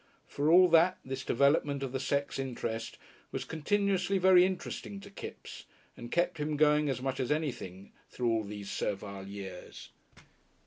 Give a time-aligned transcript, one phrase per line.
[0.25, 2.97] For all that, this development of the sex interest
[3.31, 8.31] was continuously very interesting to Kipps, and kept him going as much as anything through
[8.31, 9.91] all these servile years.